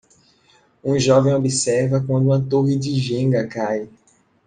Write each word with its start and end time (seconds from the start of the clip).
Um 0.83 0.97
jovem 0.97 1.31
observa 1.35 2.01
quando 2.01 2.23
uma 2.25 2.41
torre 2.41 2.75
de 2.75 2.95
Jenga 2.99 3.45
cai. 3.45 3.87